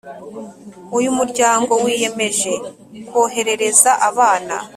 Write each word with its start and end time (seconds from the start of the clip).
Uyu 0.97 1.09
muryango 1.17 1.71
wiyemeje 1.83 2.51
korohereza 3.09 3.91
abana 4.09 4.55